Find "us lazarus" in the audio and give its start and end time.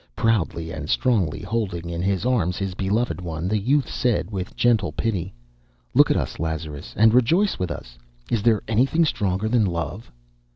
6.17-6.95